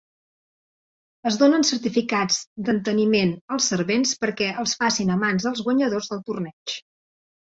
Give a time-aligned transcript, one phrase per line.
[1.31, 6.77] Es donen certificats d'enteniment als servents perquè els facin a mans als guanyadors del torneig.